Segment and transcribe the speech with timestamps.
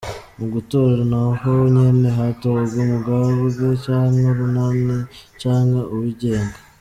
[0.37, 3.47] Mu gutora naho nyene hatogwa umugambwe
[3.83, 4.95] canke urunani
[5.39, 6.57] canke uwigenga.